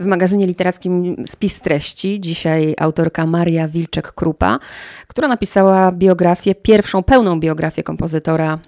[0.00, 4.58] W magazynie literackim Spis Treści dzisiaj autorka Maria Wilczek-Krupa,
[5.06, 8.58] która napisała biografię, pierwszą pełną biografię kompozytora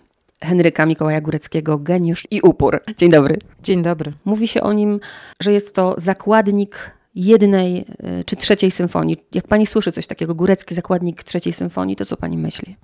[0.41, 2.81] Henryka Mikołaja Góreckiego, Geniusz i Upór.
[2.97, 3.39] Dzień dobry.
[3.63, 4.13] Dzień dobry.
[4.25, 5.01] Mówi się o nim,
[5.41, 7.79] że jest to zakładnik jednej
[8.21, 9.17] y, czy trzeciej symfonii.
[9.35, 12.77] Jak pani słyszy coś takiego, górecki zakładnik trzeciej symfonii, to co pani myśli?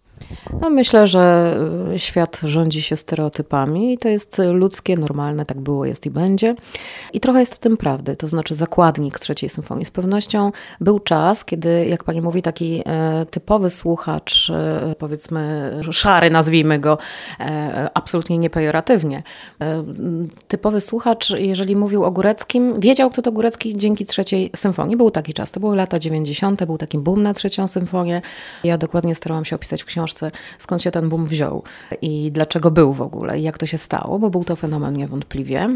[0.61, 1.57] No myślę, że
[1.95, 6.55] y, świat rządzi się stereotypami i to jest ludzkie, normalne, tak było, jest i będzie.
[7.13, 9.85] I trochę jest w tym prawdy, to znaczy zakładnik trzeciej symfonii.
[9.85, 16.31] Z pewnością był czas, kiedy, jak pani mówi, taki e, typowy słuchacz, e, powiedzmy szary,
[16.31, 16.99] nazwijmy go,
[17.41, 19.23] e, absolutnie niepejoratywnie,
[20.49, 24.97] typowy słuchacz, jeżeli mówił o Góreckim, wiedział, kto to Górecki dzięki trzeciej symfonii.
[24.97, 28.23] Był taki czas, to były lata 90., był taki boom na trzecią symfonię.
[28.65, 31.63] Ja dokładnie starałam się opisać w książce książce, skąd się ten boom wziął
[32.03, 35.69] i dlaczego był w ogóle i jak to się stało, bo był to fenomen niewątpliwie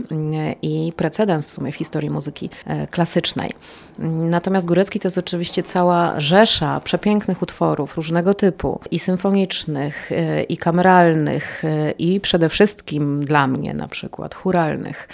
[0.63, 3.53] i precedens w sumie w historii muzyki e, klasycznej.
[3.99, 10.57] Natomiast Górecki to jest oczywiście cała rzesza przepięknych utworów różnego typu i symfonicznych, e, i
[10.57, 15.09] kameralnych, e, i przede wszystkim dla mnie na przykład churalnych.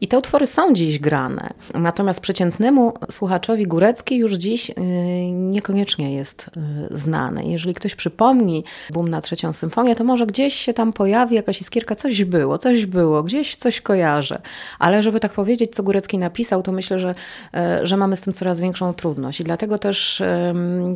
[0.00, 1.50] I te utwory są dziś grane.
[1.74, 4.70] Natomiast przeciętnemu słuchaczowi Górecki już dziś
[5.30, 6.50] niekoniecznie jest
[6.90, 7.44] znany.
[7.44, 11.94] Jeżeli ktoś przypomni boom na trzecią symfonię, to może gdzieś się tam pojawi jakaś iskierka,
[11.94, 14.40] coś było, coś było, gdzieś coś kojarzę.
[14.78, 17.14] Ale żeby tak powiedzieć, co Górecki napisał, to myślę, że,
[17.82, 19.40] y, że mamy z tym coraz większą trudność.
[19.40, 20.22] I dlatego też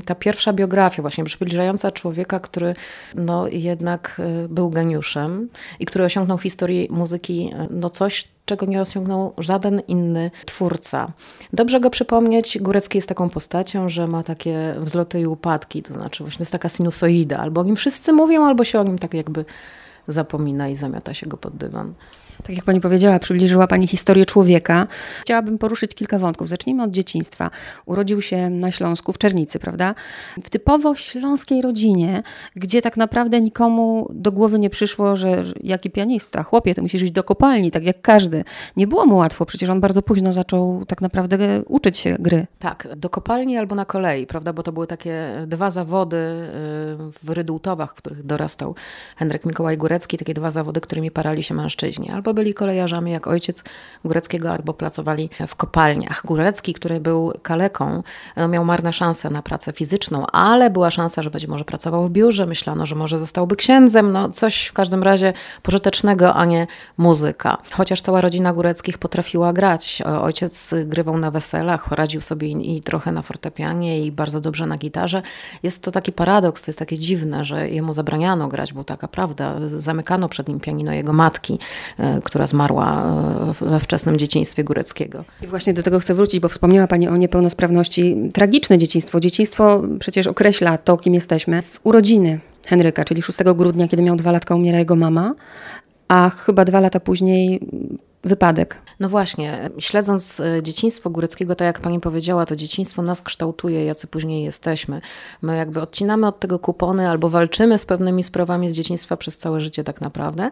[0.05, 2.75] ta pierwsza biografia, właśnie przybliżająca człowieka, który
[3.15, 5.49] no, jednak był geniuszem
[5.81, 11.13] i który osiągnął w historii muzyki no, coś, czego nie osiągnął żaden inny twórca.
[11.53, 16.25] Dobrze go przypomnieć, Górecki jest taką postacią, że ma takie wzloty i upadki, to znaczy
[16.25, 19.45] właśnie jest taka sinusoida, albo o nim wszyscy mówią, albo się o nim tak jakby
[20.09, 21.95] zapomina i zamiata się go pod dywan.
[22.43, 24.87] Tak jak pani powiedziała, przybliżyła pani historię człowieka.
[25.23, 26.49] Chciałabym poruszyć kilka wątków.
[26.49, 27.51] Zacznijmy od dzieciństwa.
[27.87, 29.95] Urodził się na Śląsku, w Czernicy, prawda?
[30.45, 32.23] W typowo śląskiej rodzinie,
[32.57, 37.13] gdzie tak naprawdę nikomu do głowy nie przyszło, że jaki pianista, chłopie, to musisz iść
[37.13, 38.45] do kopalni, tak jak każdy.
[38.77, 42.47] Nie było mu łatwo, przecież on bardzo późno zaczął tak naprawdę uczyć się gry.
[42.59, 44.53] Tak, do kopalni albo na kolei, prawda?
[44.53, 48.75] Bo to były takie dwa zawody y, w Rydultowach, w których dorastał
[49.17, 52.11] Henryk Mikołaj Górecki, takie dwa zawody, którymi parali się mężczyźni.
[52.11, 53.65] Albo albo byli kolejarzami jak ojciec
[54.05, 56.23] Góreckiego, albo pracowali w kopalniach.
[56.25, 58.03] Górecki, który był kaleką,
[58.37, 62.11] no miał marne szanse na pracę fizyczną, ale była szansa, że będzie może pracował w
[62.11, 62.47] biurze.
[62.47, 64.13] Myślano, że może zostałby księdzem.
[64.13, 66.67] No coś w każdym razie pożytecznego, a nie
[66.99, 67.59] muzyka.
[67.71, 70.03] Chociaż cała rodzina Góreckich potrafiła grać.
[70.23, 75.23] Ojciec grywał na weselach, radził sobie i, trochę na fortepianie i bardzo dobrze na gitarze.
[75.63, 79.55] Jest to taki paradoks, to jest takie dziwne, że jemu zabraniano grać, bo taka prawda.
[79.67, 81.59] Zamykano przed nim pianino jego matki,
[81.99, 83.05] e, która zmarła
[83.61, 85.25] e, we wczesnym dzieciństwie Góreckiego.
[85.43, 88.17] I właśnie do tego chcę wrócić, bo wspomniała Pani o niepełnosprawności.
[88.35, 89.21] Tragiczne dzieciństwo.
[89.21, 91.63] Dzieciństwo przecież określa to, kim jesteśmy.
[91.63, 95.35] W urodziny Henryka, czyli 6 grudnia, kiedy miał dwa latka, umiera jego mama,
[96.09, 97.61] a chyba dwa lata później
[98.25, 98.77] wypadek.
[99.01, 104.07] No właśnie, śledząc e, dzieciństwo Góreckiego, tak jak pani powiedziała, to dzieciństwo nas kształtuje, jacy
[104.07, 105.01] później jesteśmy.
[105.43, 109.61] My jakby odcinamy od tego kupony albo walczymy z pewnymi sprawami z dzieciństwa przez całe
[109.61, 110.51] życie tak naprawdę.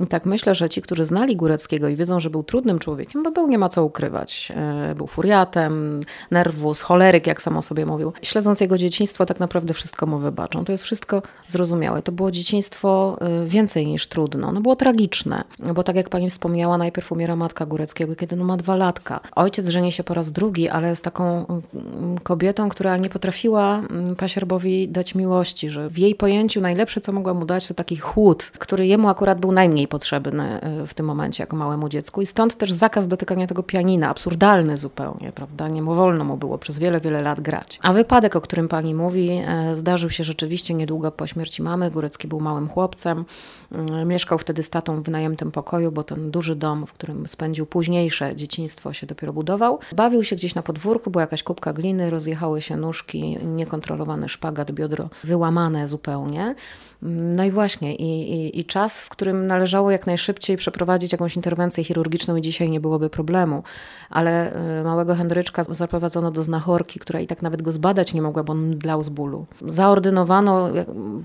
[0.00, 3.30] I tak myślę, że ci, którzy znali Góreckiego i wiedzą, że był trudnym człowiekiem, bo
[3.30, 4.52] był nie ma co ukrywać.
[4.56, 8.12] E, był furiatem, nerwus, choleryk, jak sam o sobie mówił.
[8.22, 10.64] Śledząc jego dzieciństwo, tak naprawdę wszystko mu wybaczą.
[10.64, 12.02] To jest wszystko zrozumiałe.
[12.02, 14.52] To było dzieciństwo e, więcej niż trudno.
[14.52, 18.56] No było tragiczne, bo tak jak pani wspomniała, najpierw umiera matka Góreckiego, kiedy no ma
[18.56, 19.20] dwa latka.
[19.36, 24.16] Ojciec żeni się po raz drugi, ale jest taką mm, kobietą, która nie potrafiła mm,
[24.16, 28.42] pasierbowi dać miłości, że w jej pojęciu najlepsze, co mogła mu dać, to taki chłód,
[28.58, 32.22] który jemu akurat był najmniej mniej potrzebny e, w tym momencie jako małemu dziecku.
[32.22, 35.68] I stąd też zakaz dotykania tego pianina, absurdalny zupełnie, prawda?
[35.68, 37.78] Nie wolno mu było przez wiele, wiele lat grać.
[37.82, 41.90] A wypadek, o którym pani mówi, e, zdarzył się rzeczywiście niedługo po śmierci mamy.
[41.90, 43.24] Górecki był małym chłopcem.
[43.72, 47.66] Mm, mieszkał wtedy z tatą w wynajętym pokoju, bo ten duży dom, w którym spędził
[47.66, 49.78] późniejsze dzieciństwo, się dopiero budował.
[49.96, 55.10] Bawił się gdzieś na podwórku, była jakaś kubka gliny, rozjechały się nóżki, niekontrolowany szpagat, biodro
[55.24, 56.54] wyłamane zupełnie.
[57.02, 61.84] No i właśnie, i, i, i, czas, w którym należało jak najszybciej przeprowadzić jakąś interwencję
[61.84, 63.62] chirurgiczną i dzisiaj nie byłoby problemu.
[64.10, 68.42] Ale y, małego Henryczka zaprowadzono do znachorki, która i tak nawet go zbadać nie mogła,
[68.42, 69.46] bo on dlał z bólu.
[69.62, 70.68] Zaordynowano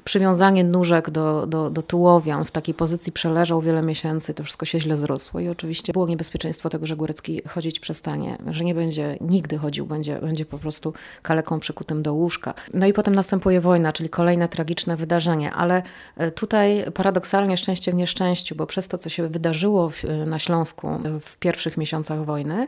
[0.03, 2.37] przywiązanie nóżek do, do, do tułowia.
[2.37, 6.07] On w takiej pozycji przeleżał wiele miesięcy, to wszystko się źle zrosło i oczywiście było
[6.07, 10.93] niebezpieczeństwo tego, że Górecki chodzić przestanie, że nie będzie nigdy chodził, będzie, będzie po prostu
[11.21, 12.53] kaleką przykutym do łóżka.
[12.73, 15.83] No i potem następuje wojna, czyli kolejne tragiczne wydarzenie, ale
[16.17, 20.87] e, tutaj paradoksalnie szczęście w nieszczęściu, bo przez to, co się wydarzyło w, na Śląsku
[21.21, 22.67] w pierwszych miesiącach wojny,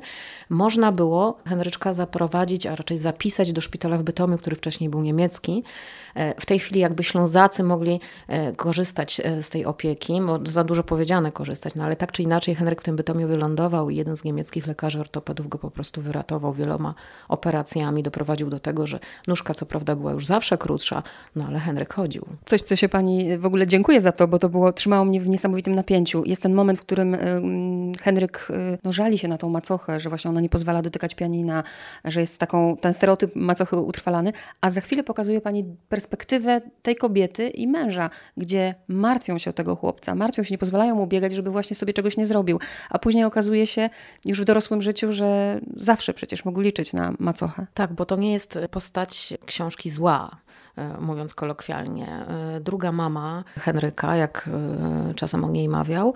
[0.49, 5.63] można było Henryczka zaprowadzić, a raczej zapisać do szpitala w Bytomiu, który wcześniej był niemiecki.
[6.15, 10.83] E, w tej chwili jakby Ślązacy mogli e, korzystać z tej opieki, bo za dużo
[10.83, 14.23] powiedziane korzystać, no ale tak czy inaczej Henryk w tym Bytomiu wylądował i jeden z
[14.23, 16.93] niemieckich lekarzy ortopedów go po prostu wyratował wieloma
[17.29, 21.03] operacjami, doprowadził do tego, że nóżka co prawda była już zawsze krótsza,
[21.35, 22.25] no ale Henryk chodził.
[22.45, 25.29] Coś, co się pani w ogóle dziękuję za to, bo to było, trzymało mnie w
[25.29, 26.23] niesamowitym napięciu.
[26.25, 27.17] Jest ten moment, w którym
[28.01, 31.63] Henryk y, no, żali się na tą macochę, że właśnie ona nie pozwala dotykać pianina,
[32.05, 37.49] że jest taką, ten stereotyp macochy utrwalany, a za chwilę pokazuje pani perspektywę tej kobiety
[37.49, 41.51] i męża, gdzie martwią się o tego chłopca, martwią się, nie pozwalają mu biegać, żeby
[41.51, 42.59] właśnie sobie czegoś nie zrobił.
[42.89, 43.89] A później okazuje się
[44.25, 47.67] już w dorosłym życiu, że zawsze przecież mógł liczyć na macochę.
[47.73, 50.41] Tak, bo to nie jest postać książki zła.
[50.81, 52.07] E, mówiąc kolokwialnie.
[52.07, 54.49] E, druga mama Henryka, jak
[55.09, 56.13] e, czasem o niej mawiał,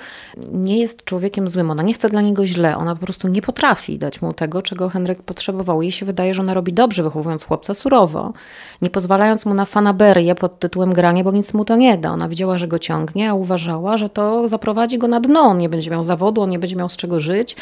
[0.51, 1.71] nie jest człowiekiem złym.
[1.71, 2.77] Ona nie chce dla niego źle.
[2.77, 5.81] Ona po prostu nie potrafi dać mu tego, czego Henryk potrzebował.
[5.81, 8.33] Jej się wydaje, że ona robi dobrze, wychowując chłopca surowo,
[8.81, 12.11] nie pozwalając mu na fanaberię pod tytułem granie, bo nic mu to nie da.
[12.11, 15.41] Ona widziała, że go ciągnie, a uważała, że to zaprowadzi go na dno.
[15.41, 17.55] On nie będzie miał zawodu, on nie będzie miał z czego żyć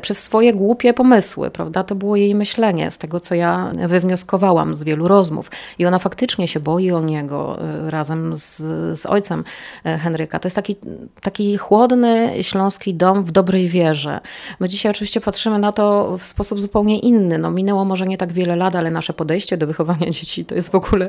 [0.00, 1.84] przez swoje głupie pomysły, prawda?
[1.84, 5.50] To było jej myślenie, z tego, co ja wywnioskowałam z wielu rozmów.
[5.78, 8.56] I ona faktycznie faktycznie się boi o niego y, razem z,
[9.00, 9.44] z ojcem
[9.86, 10.38] y, Henryka.
[10.38, 10.76] To jest taki,
[11.20, 14.20] taki chłodny śląski dom w dobrej wierze.
[14.60, 17.38] My dzisiaj oczywiście patrzymy na to w sposób zupełnie inny.
[17.38, 20.70] No, minęło może nie tak wiele lat, ale nasze podejście do wychowania dzieci to jest
[20.70, 21.06] w ogóle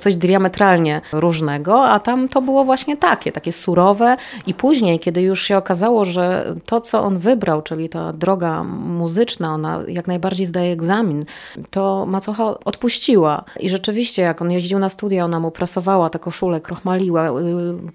[0.00, 4.16] coś diametralnie różnego, a tam to było właśnie takie, takie surowe
[4.46, 9.54] i później, kiedy już się okazało, że to, co on wybrał, czyli ta droga muzyczna,
[9.54, 11.24] ona jak najbardziej zdaje egzamin,
[11.70, 16.60] to macocha odpuściła i rzeczywiście jak on jeździł na studia, ona mu prasowała tę koszulę,
[16.60, 17.28] krochmaliła.
[17.28, 17.32] Y,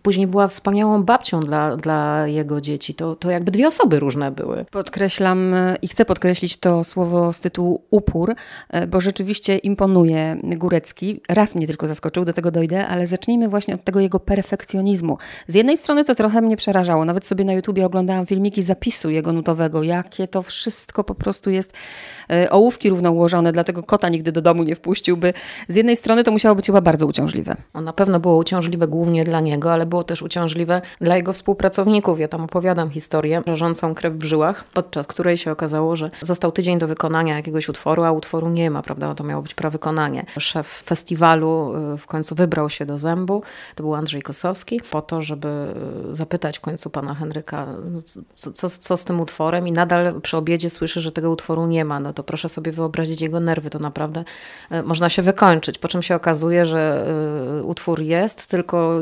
[0.01, 2.93] później była wspaniałą babcią dla, dla jego dzieci.
[2.93, 4.65] To, to jakby dwie osoby różne były.
[4.71, 8.35] Podkreślam i chcę podkreślić to słowo z tytułu upór,
[8.75, 11.21] y, bo rzeczywiście imponuje Górecki.
[11.29, 15.17] Raz mnie tylko zaskoczył, do tego dojdę, ale zacznijmy właśnie od tego jego perfekcjonizmu.
[15.47, 17.05] Z jednej strony to trochę mnie przerażało.
[17.05, 21.73] Nawet sobie na YouTubie oglądałam filmiki zapisu jego nutowego, jakie to wszystko po prostu jest
[22.49, 25.33] ołówki równo ułożone, dlatego kota nigdy do domu nie wpuściłby.
[25.67, 27.55] Z jednej strony to musiało być chyba bardzo uciążliwe.
[27.73, 32.19] On na pewno było uciążliwe głównie dla niego, ale było też uciążliwe dla jego współpracowników.
[32.19, 36.79] Ja tam opowiadam historię rażącą krew w żyłach, podczas której się okazało, że został tydzień
[36.79, 39.15] do wykonania jakiegoś utworu, a utworu nie ma, prawda?
[39.15, 40.25] To miało być prawykonanie.
[40.39, 43.43] Szef festiwalu y, w końcu wybrał się do Zębu,
[43.75, 45.73] to był Andrzej Kosowski, po to, żeby
[46.11, 47.67] y, zapytać w końcu pana Henryka,
[48.35, 51.85] co, co, co z tym utworem i nadal przy obiedzie słyszy, że tego utworu nie
[51.85, 51.99] ma.
[51.99, 54.23] No to proszę sobie wyobrazić jego nerwy, to naprawdę
[54.71, 55.77] y, można się wykończyć.
[55.77, 57.07] Po czym się okazuje, że
[57.59, 58.99] y, utwór jest, tylko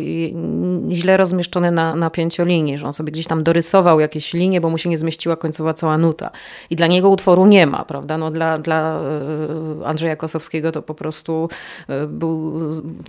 [0.92, 4.78] źle rozmieszczony na, na pięciolinii, że on sobie gdzieś tam dorysował jakieś linie, bo mu
[4.78, 6.32] się nie zmieściła końcowa cała nuta.
[6.70, 8.18] I dla niego utworu nie ma, prawda?
[8.18, 9.02] No dla, dla
[9.82, 11.50] y, Andrzeja Kosowskiego to po prostu
[11.90, 12.62] y, był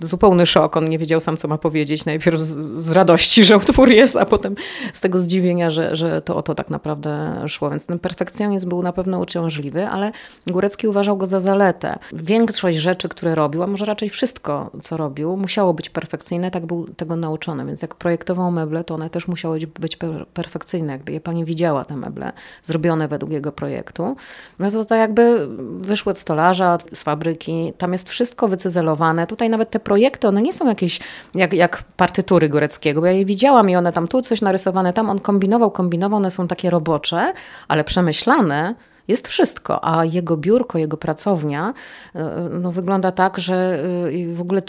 [0.03, 0.77] zupełny szok.
[0.77, 2.05] On nie wiedział sam, co ma powiedzieć.
[2.05, 4.55] Najpierw z, z radości, że utwór jest, a potem
[4.93, 7.71] z tego zdziwienia, że, że to o to tak naprawdę szło.
[7.71, 10.13] Więc ten perfekcjonizm był na pewno uciążliwy, ale
[10.47, 11.99] Górecki uważał go za zaletę.
[12.13, 16.87] Większość rzeczy, które robił, a może raczej wszystko, co robił, musiało być perfekcyjne, tak był
[16.87, 17.67] tego nauczony.
[17.67, 19.99] Więc jak projektował meble, to one też musiały być
[20.35, 20.93] perfekcyjne.
[20.93, 22.33] Jakby je pani widziała, te meble,
[22.65, 24.17] zrobione według jego projektu,
[24.59, 25.49] no to tak jakby
[25.81, 29.27] wyszły od stolarza, z fabryki, tam jest wszystko wycyzelowane.
[29.27, 31.01] Tutaj nawet te projekty, one nie są jakieś
[31.35, 35.11] jak, jak partytury Góreckiego, bo ja je widziałam i one tam tu coś narysowane, tam
[35.11, 37.33] on kombinował, kombinował, one są takie robocze,
[37.69, 38.75] ale przemyślane,
[39.09, 41.75] jest wszystko, a jego biurko, jego pracownia
[42.15, 43.85] e, no, wygląda tak, że
[44.31, 44.63] e, w ogóle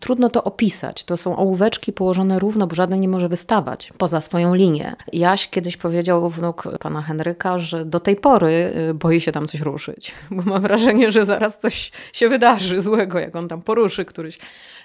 [0.00, 1.04] trudno to opisać.
[1.04, 4.96] To są ołóweczki położone równo, bo żaden nie może wystawać poza swoją linię.
[5.12, 9.60] Jaś kiedyś powiedział wnuk pana Henryka, że do tej pory e, boi się tam coś
[9.60, 14.38] ruszyć, bo ma wrażenie, że zaraz coś się wydarzy złego, jak on tam poruszy któryś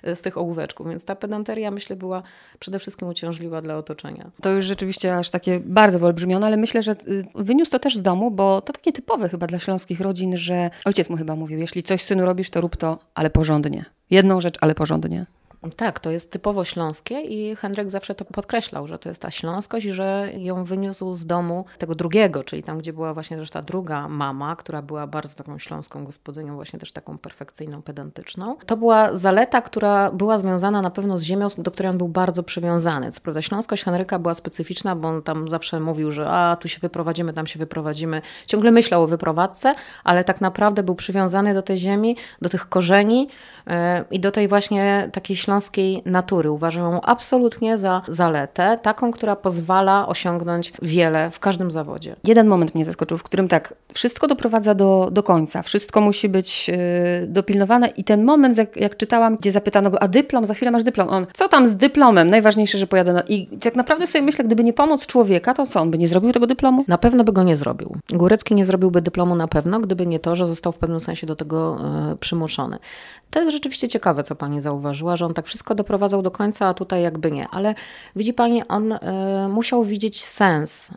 [0.04, 0.90] z tych ołóweczków.
[0.90, 2.24] Więc ta pedanteria, myślę, była
[2.60, 4.32] przede wszystkim uciążliwa dla otoczenia.
[4.42, 8.02] To już rzeczywiście aż takie bardzo wyolbrzymione, ale myślę, że y, wyniósł to też z
[8.02, 11.84] domu, bo to takie typowe chyba dla śląskich rodzin, że ojciec mu chyba mówił, jeśli
[11.84, 13.86] coś synu robisz, to rób to, ale porządnie.
[14.10, 15.26] Jedną rzecz, ale porządnie.
[15.76, 19.86] Tak, to jest typowo śląskie i Henryk zawsze to podkreślał, że to jest ta śląskość
[19.86, 24.08] że ją wyniósł z domu tego drugiego, czyli tam, gdzie była właśnie też ta druga
[24.08, 28.58] mama, która była bardzo taką śląską gospodynią, właśnie też taką perfekcyjną, pedantyczną.
[28.66, 32.44] To była zaleta, która była związana na pewno z ziemią, do której on był bardzo
[32.44, 33.12] przywiązany.
[33.12, 36.80] Co prawda śląskość Henryka była specyficzna, bo on tam zawsze mówił, że a, tu się
[36.80, 38.22] wyprowadzimy, tam się wyprowadzimy.
[38.48, 43.28] Ciągle myślał o wyprowadzce, ale tak naprawdę był przywiązany do tej ziemi, do tych korzeni
[43.68, 43.74] yy,
[44.12, 46.52] i do tej właśnie takiej śląskiej natury.
[46.52, 52.16] Uważam ją absolutnie za zaletę, taką, która pozwala osiągnąć wiele w każdym zawodzie.
[52.24, 56.68] Jeden moment mnie zaskoczył, w którym tak, wszystko doprowadza do, do końca, wszystko musi być
[56.68, 56.76] yy,
[57.28, 60.84] dopilnowane i ten moment, jak, jak czytałam, gdzie zapytano go, a dyplom, za chwilę masz
[60.84, 61.10] dyplom.
[61.10, 62.28] On, co tam z dyplomem?
[62.28, 63.22] Najważniejsze, że pojadę na...
[63.22, 66.32] I tak naprawdę sobie myślę, gdyby nie pomoc człowieka, to co, on by nie zrobił
[66.32, 66.86] tego dyplomu?
[66.88, 67.96] Na pewno by go nie zrobił.
[68.10, 71.36] Górecki nie zrobiłby dyplomu na pewno, gdyby nie to, że został w pewnym sensie do
[71.36, 71.78] tego
[72.10, 72.78] yy, przymuszony.
[73.32, 76.74] To jest rzeczywiście ciekawe, co pani zauważyła, że on tak wszystko doprowadzał do końca, a
[76.74, 77.48] tutaj jakby nie.
[77.48, 77.76] Ale
[78.16, 78.98] widzi pani, on y,
[79.50, 80.94] musiał widzieć sens y,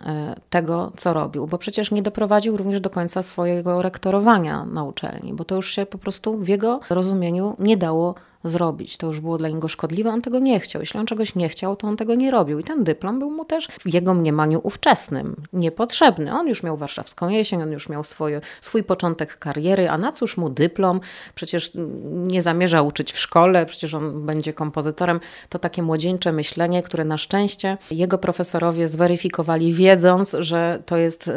[0.51, 5.45] tego, co robił, bo przecież nie doprowadził również do końca swojego rektorowania na uczelni, bo
[5.45, 8.97] to już się po prostu w jego rozumieniu nie dało zrobić.
[8.97, 10.83] To już było dla niego szkodliwe, on tego nie chciał.
[10.83, 12.59] Jeśli on czegoś nie chciał, to on tego nie robił.
[12.59, 16.33] I ten dyplom był mu też w jego mniemaniu ówczesnym niepotrzebny.
[16.33, 20.37] On już miał warszawską jesień, on już miał swoje, swój początek kariery, a na cóż
[20.37, 21.01] mu dyplom?
[21.35, 21.73] Przecież
[22.15, 25.21] nie zamierza uczyć w szkole, przecież on będzie kompozytorem.
[25.49, 31.33] To takie młodzieńcze myślenie, które na szczęście jego profesorowie zweryfikowali, wiedząc, że to jest e,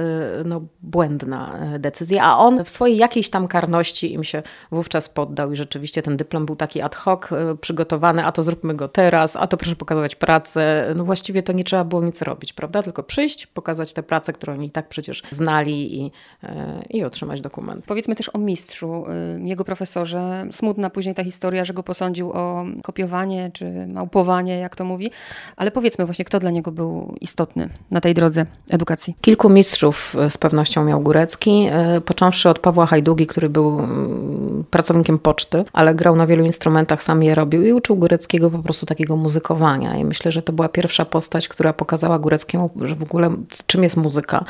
[0.46, 5.52] no, błędna e, decyzja, a on w swojej jakiejś tam karności im się wówczas poddał
[5.52, 9.36] i rzeczywiście ten dyplom był taki ad hoc y, przygotowany, a to zróbmy go teraz,
[9.36, 10.94] a to proszę pokazać pracę.
[10.96, 12.84] No właściwie to nie trzeba było nic robić, prawda?
[12.84, 16.12] Tylko przyjść, pokazać tę pracę, którą oni i tak przecież znali i,
[16.44, 16.48] y,
[16.89, 17.86] i otrzymać dokument.
[17.86, 19.06] Powiedzmy też o mistrzu,
[19.38, 20.48] y, jego profesorze.
[20.51, 25.12] Smutna później ta historia, że go posądził o kopiowanie czy małpowanie, jak to mówi.
[25.56, 29.16] Ale powiedzmy właśnie, kto dla niego był istotny na tej drodze edukacji.
[29.22, 31.70] Kilku mistrzów z pewnością miał Górecki,
[32.06, 37.03] począwszy od Pawła Hajdugi, który był mm, pracownikiem poczty, ale grał na wielu instrumentach instrumentach
[37.03, 39.96] sam je robił i uczył Góreckiego po prostu takiego muzykowania.
[39.96, 43.29] I myślę, że to była pierwsza postać, która pokazała Góreckiemu, że w ogóle
[43.67, 44.46] czym jest muzyka.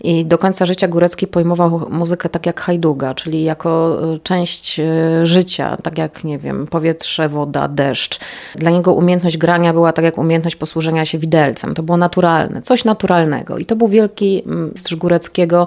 [0.00, 5.26] I do końca życia Górecki pojmował muzykę tak jak Hajduga, czyli jako e, część e,
[5.26, 8.20] życia, tak jak, nie wiem, powietrze, woda, deszcz.
[8.54, 11.74] Dla niego umiejętność grania była tak jak umiejętność posłużenia się widelcem.
[11.74, 13.58] To było naturalne, coś naturalnego.
[13.58, 15.66] I to był wielki mistrz Góreckiego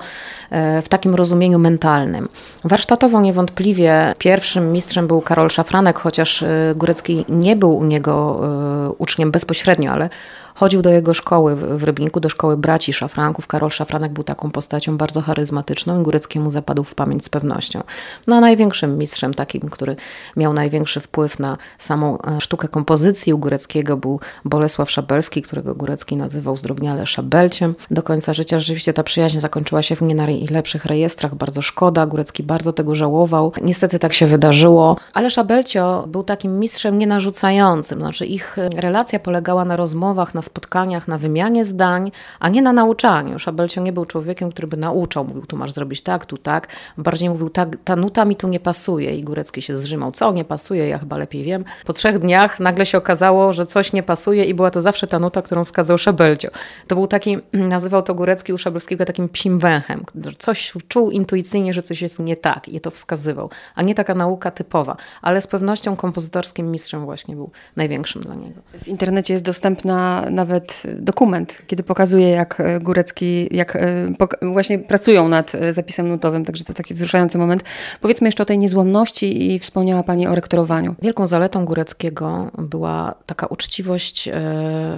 [0.49, 2.29] e, w takim rozumieniu mentalnym.
[2.63, 8.89] Warsztatowo niewątpliwie pierwszym mistrzem był Karol Szafranek, chociaż e, Górecki nie był u niego e,
[8.89, 10.09] uczniem bezpośrednio, ale
[10.55, 13.47] chodził do jego szkoły w Rybniku, do szkoły braci Szafranków.
[13.47, 17.83] Karol Szafranek był taką postacią bardzo charyzmatyczną i Góreckiemu zapadł w pamięć z pewnością.
[18.27, 19.95] No a największym mistrzem takim, który
[20.35, 26.15] miał największy wpływ na samą e, sztukę kompozycji u Góreckiego był Bolesław Szabelski, którego Górecki
[26.15, 27.75] nazywał zdrobniale Szabelciem.
[27.91, 31.35] Do końca życia rzeczywiście ta przyjaźń zakończyła się w nie najlepszych rejestrach.
[31.35, 33.51] Bardzo szkoda, Górecki bardzo tego żałował.
[33.61, 37.99] Niestety tak się wydarzyło, ale Szabelcio był takim mistrzem nienarzucającym.
[37.99, 43.39] Znaczy ich relacja polegała na rozmowach, na spotkaniach, na wymianie zdań, a nie na nauczaniu.
[43.39, 46.67] Szabelcio nie był człowiekiem, który by nauczał, mówił, tu masz zrobić tak, tu tak.
[46.97, 50.11] Bardziej mówił, ta, ta nuta mi tu nie pasuje i Górecki się zrzymał.
[50.11, 51.65] Co nie pasuje, ja chyba lepiej wiem.
[51.85, 55.19] Po trzech dniach nagle się okazało, że coś nie pasuje i była to zawsze ta
[55.19, 56.49] nuta, którą wskazał Szabelcio.
[56.87, 57.37] To był taki,
[57.75, 60.03] nazywał to Górecki u Szabelskiego takim psim węchem.
[60.37, 64.51] Coś czuł intuicyjnie, że coś jest nie tak i to wskazywał, a nie taka nauka
[64.51, 64.97] typowa.
[65.21, 68.61] Ale z pewnością kompozytorskim mistrzem właśnie był największym dla niego.
[68.83, 75.27] W internecie jest dostępna nawet dokument, kiedy pokazuje, jak e, Górecki, jak e, właśnie pracują
[75.27, 77.63] nad e, zapisem nutowym, także to taki wzruszający moment.
[78.01, 80.95] Powiedzmy jeszcze o tej niezłomności i wspomniała Pani o rektorowaniu.
[81.01, 84.29] Wielką zaletą Góreckiego była taka uczciwość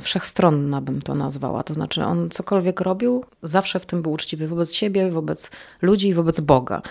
[0.01, 1.63] wszechstronna, bym to nazwała.
[1.63, 5.51] To znaczy on cokolwiek robił, zawsze w tym był uczciwy wobec siebie, wobec
[5.81, 6.81] ludzi i wobec Boga.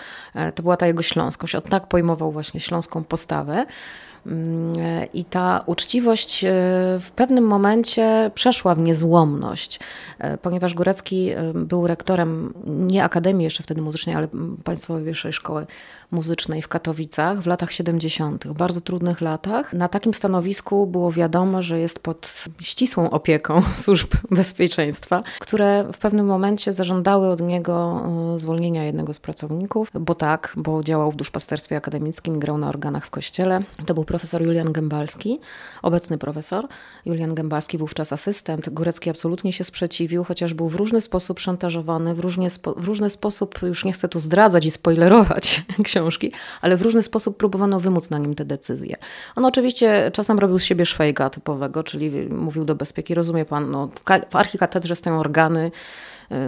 [0.55, 1.55] To była ta jego śląskość.
[1.55, 3.65] On tak pojmował właśnie śląską postawę.
[5.13, 6.49] I ta uczciwość e,
[6.99, 9.79] w pewnym momencie przeszła w niezłomność,
[10.19, 14.27] e, ponieważ Górecki e, był rektorem nie Akademii jeszcze wtedy muzycznej, ale
[14.63, 15.65] Państwowej Wyższej Szkoły
[16.11, 19.73] Muzycznej w Katowicach w latach 70., bardzo trudnych latach.
[19.73, 26.25] Na takim stanowisku było wiadomo, że jest pod ścisłą opieką służb bezpieczeństwa, które w pewnym
[26.25, 28.03] momencie zażądały od niego
[28.35, 33.09] zwolnienia jednego z pracowników, bo tak, bo działał w duszpasterstwie akademickim, grał na organach w
[33.09, 33.59] kościele.
[33.85, 35.39] To był profesor Julian Gębalski,
[35.81, 36.67] obecny profesor.
[37.05, 38.69] Julian Gębalski, wówczas asystent.
[38.69, 42.21] Górecki absolutnie się sprzeciwił, chociaż był w różny sposób szantażowany, w,
[42.77, 45.65] w różny sposób, już nie chcę tu zdradzać i spoilerować
[45.97, 48.95] książki, ale w różny sposób próbowano wymóc na nim te decyzje.
[49.35, 53.89] On oczywiście czasem robił z siebie szwejga typowego, czyli mówił do bezpieki, rozumie pan, no,
[54.29, 55.71] w archikatedrze stoją organy,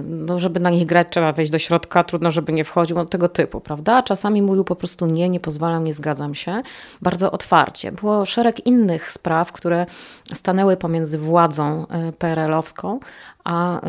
[0.03, 3.29] no, żeby na nich grać, trzeba wejść do środka, trudno, żeby nie wchodził, no, tego
[3.29, 4.03] typu, prawda?
[4.03, 6.61] Czasami mówił po prostu nie, nie pozwalam, nie zgadzam się,
[7.01, 7.91] bardzo otwarcie.
[7.91, 9.85] Było szereg innych spraw, które
[10.33, 12.99] stanęły pomiędzy władzą e, PRL-owską,
[13.49, 13.87] a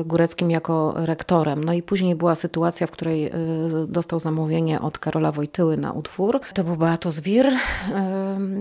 [0.00, 1.64] y, Góreckim jako rektorem.
[1.64, 3.30] No i później była sytuacja, w której y,
[3.88, 6.40] dostał zamówienie od Karola Wojtyły na utwór.
[6.54, 7.46] To był Beatus Wir.
[7.46, 7.52] Y,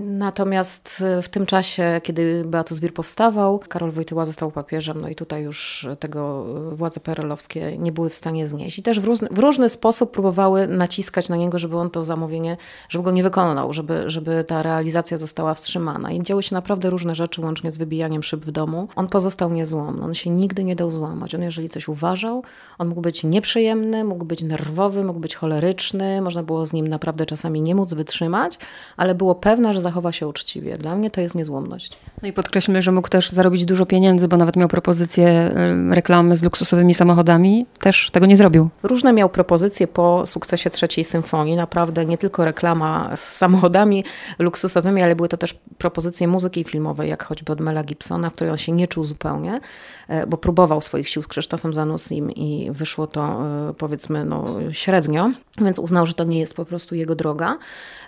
[0.05, 5.43] natomiast w tym czasie, kiedy Beatus Wir powstawał, Karol Wojtyła został papieżem, no i tutaj
[5.43, 8.79] już tego władze PRL-owskie nie były w stanie znieść.
[8.79, 12.57] I też w różny, w różny sposób próbowały naciskać na niego, żeby on to zamówienie,
[12.89, 16.11] żeby go nie wykonał, żeby, żeby ta realizacja została wstrzymana.
[16.11, 18.87] I działy się naprawdę różne rzeczy, łącznie z wybijaniem szyb w domu.
[18.95, 20.03] On pozostał niezłomny.
[20.03, 21.35] On się nigdy nie dał złamać.
[21.35, 22.43] On jeżeli coś uważał,
[22.77, 27.25] on mógł być nieprzyjemny, mógł być nerwowy, mógł być choleryczny, można było z nim naprawdę
[27.25, 28.57] czasami nie móc wytrzymać,
[28.97, 30.77] ale było pewne, że zachowa się uczciwie.
[30.77, 31.97] Dla mnie to jest niezłomność.
[32.21, 35.51] No i podkreślmy, że mógł też zarobić dużo pieniędzy, bo nawet miał propozycję
[35.89, 37.65] reklamy z luksusowymi samochodami.
[37.79, 38.69] Też tego nie zrobił.
[38.83, 41.55] Różne miał propozycje po sukcesie trzeciej symfonii.
[41.55, 44.03] Naprawdę nie tylko reklama z samochodami
[44.39, 48.51] luksusowymi, ale były to też propozycje muzyki filmowej, jak choćby od Mela Gibsona, w której
[48.51, 49.59] on się nie czuł zupełnie.
[50.07, 55.31] E, bo próbował swoich sił z Krzysztofem Zanusim i wyszło to e, powiedzmy no, średnio,
[55.61, 57.57] więc uznał, że to nie jest po prostu jego droga.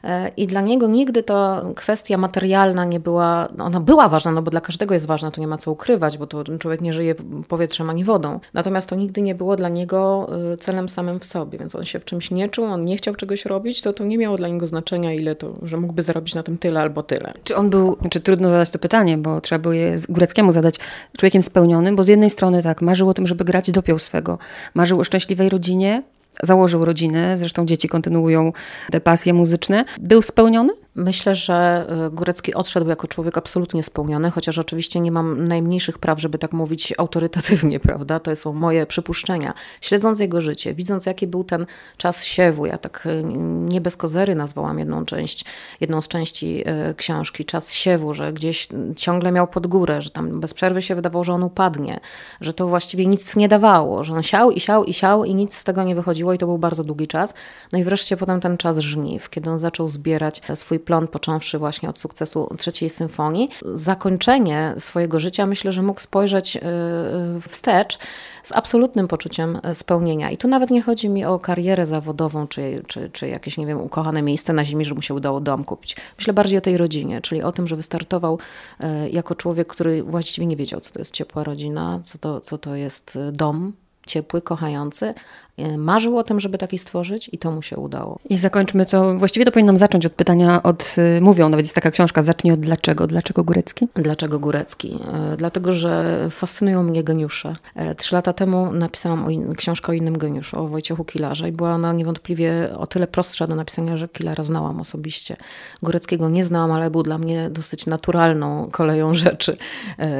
[0.04, 4.52] E, I dla niego nigdy to kwestia materialna nie była, ona była ważna, no bo
[4.52, 7.16] dla każdego jest ważna, to nie ma co ukrywać, bo to człowiek nie żyje
[7.50, 8.35] powietrzem ani wodą.
[8.54, 12.06] Natomiast to nigdy nie było dla niego celem samym w sobie, więc on się w
[12.06, 15.14] czymś nie czuł, on nie chciał czegoś robić, to to nie miało dla niego znaczenia,
[15.14, 17.34] ile to, że mógłby zarobić na tym tyle albo tyle.
[17.44, 20.76] Czy on był, czy trudno zadać to pytanie, bo trzeba było je Góreckiemu zadać,
[21.18, 24.38] człowiekiem spełnionym, bo z jednej strony tak, marzył o tym, żeby grać dopiął swego,
[24.74, 26.04] marzył o szczęśliwej rodzinie,
[26.44, 28.54] założył rodzinę, zresztą dzieci kontynuują
[28.92, 29.86] te pasje muzyczne.
[30.02, 30.74] Był spełniony?
[30.98, 36.22] Myślę, że e, Górecki odszedł jako człowiek absolutnie spełniony, chociaż oczywiście nie mam najmniejszych praw,
[36.22, 38.20] żeby tak mówić autorytatywnie, prawda?
[38.20, 39.54] To są moje przypuszczenia.
[39.82, 41.66] Śledząc jego życie, widząc jaki był ten
[41.98, 43.24] czas siewu, ja tak e,
[43.70, 45.46] nie bez kozery nazwałam jedną część,
[45.82, 50.40] jedną z części e, książki, czas siewu, że gdzieś ciągle miał pod górę, że tam
[50.40, 52.00] bez przerwy się wydawało, że on upadnie,
[52.42, 55.56] że to właściwie nic nie dawało, że on siał i siał i siał i nic
[55.56, 57.34] z tego nie wychodziło i to był bardzo długi czas.
[57.74, 61.90] No i wreszcie potem ten czas żniw, kiedy on zaczął zbierać swój plon, począwszy właśnie
[61.90, 63.50] od sukcesu trzeciej symfonii.
[63.74, 68.00] Zakończenie swojego życia myślę, że mógł spojrzeć y, y, wstecz
[68.46, 70.32] z absolutnym poczuciem e, spełnienia.
[70.32, 73.82] I tu nawet nie chodzi mi o karierę zawodową, czy, czy, czy jakieś, nie wiem,
[73.82, 75.96] ukochane miejsce na ziemi, że mu się udało dom kupić.
[76.18, 78.40] Myślę bardziej o tej rodzinie, czyli o tym, że wystartował
[78.80, 82.58] e, jako człowiek, który właściwie nie wiedział, co to jest ciepła rodzina, co to, co
[82.58, 83.74] to jest e, dom,
[84.06, 85.14] ciepły, kochający,
[85.58, 88.20] E, marzył o tym, żeby taki stworzyć i to mu się udało.
[88.30, 91.92] I zakończmy to, właściwie to powinnam zacząć od pytania od, y, mówią, nawet jest taka
[91.92, 93.08] książka, zacznij od dlaczego.
[93.08, 93.88] Dlaczego Górecki?
[93.96, 95.00] Dlaczego Górecki?
[95.14, 97.54] E, dlatego, że fascynują mnie geniusze.
[97.76, 101.52] E, trzy lata temu napisałam o in, książkę o innym geniuszu, o Wojciechu Kilarze i
[101.52, 105.38] była ona niewątpliwie o tyle prostsza do napisania, że Kilara znałam osobiście.
[105.84, 109.58] Góreckiego nie znałam, ale był dla mnie dosyć naturalną koleją rzeczy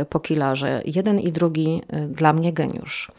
[0.10, 0.82] po Kilarze.
[0.86, 3.12] Jeden i drugi dla mnie geniusz.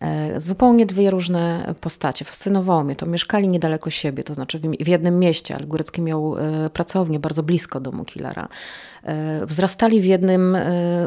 [0.00, 2.24] E, zupełnie dwie różne postacie.
[2.24, 3.06] Fascynowało mnie to.
[3.06, 7.80] Mieszkali niedaleko siebie, to znaczy w jednym mieście, ale Górecki miał e, pracownię bardzo blisko
[7.80, 8.48] domu Killera.
[9.04, 10.56] E, wzrastali w jednym,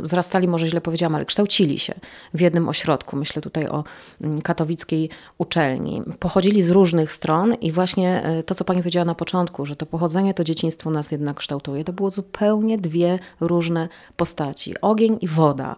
[0.02, 1.94] wzrastali może źle powiedziałam, ale kształcili się
[2.34, 3.16] w jednym ośrodku.
[3.16, 3.84] Myślę tutaj o
[4.22, 6.02] mm, katowickiej uczelni.
[6.20, 10.34] Pochodzili z różnych stron i właśnie to, co pani powiedziała na początku, że to pochodzenie,
[10.34, 11.84] to dzieciństwo nas jednak kształtuje.
[11.84, 14.82] To było zupełnie dwie różne postaci.
[14.82, 15.76] Ogień i woda.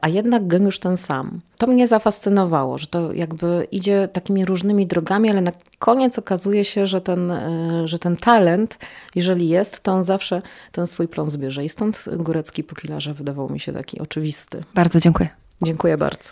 [0.00, 1.40] A jednak geniusz ten sam.
[1.62, 6.86] To mnie zafascynowało, że to jakby idzie takimi różnymi drogami, ale na koniec okazuje się,
[6.86, 8.78] że ten, e, że ten talent,
[9.14, 11.64] jeżeli jest, to on zawsze ten swój plon zbierze.
[11.64, 14.64] I stąd Górecki po Kilarze wydawał mi się taki oczywisty.
[14.74, 15.28] Bardzo dziękuję.
[15.62, 16.30] Dziękuję bardzo.